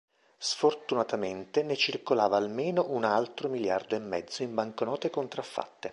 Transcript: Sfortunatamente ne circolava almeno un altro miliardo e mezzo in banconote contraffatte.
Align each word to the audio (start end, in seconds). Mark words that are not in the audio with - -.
Sfortunatamente 0.39 1.61
ne 1.61 1.75
circolava 1.75 2.35
almeno 2.35 2.87
un 2.89 3.03
altro 3.03 3.49
miliardo 3.49 3.93
e 3.93 3.99
mezzo 3.99 4.41
in 4.41 4.55
banconote 4.55 5.11
contraffatte. 5.11 5.89